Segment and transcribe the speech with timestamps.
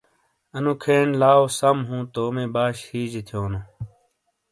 [0.55, 3.59] انو کھین لاؤ سَم ہُوں تومی باش ہیجے تھیونو۔